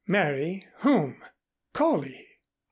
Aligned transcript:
"Marry 0.07 0.65
whom?" 0.77 1.23
"Coley." 1.73 2.27